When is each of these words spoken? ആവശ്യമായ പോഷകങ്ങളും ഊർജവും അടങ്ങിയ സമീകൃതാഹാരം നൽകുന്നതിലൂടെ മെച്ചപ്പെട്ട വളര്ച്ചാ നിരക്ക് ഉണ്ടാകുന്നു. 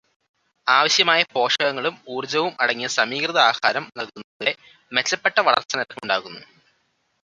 ആവശ്യമായ 0.67 1.21
പോഷകങ്ങളും 1.33 1.95
ഊർജവും 2.07 2.53
അടങ്ങിയ 2.59 2.87
സമീകൃതാഹാരം 2.97 3.85
നൽകുന്നതിലൂടെ 3.97 4.53
മെച്ചപ്പെട്ട 4.91 5.37
വളര്ച്ചാ 5.41 5.77
നിരക്ക് 5.77 6.03
ഉണ്ടാകുന്നു. 6.03 6.41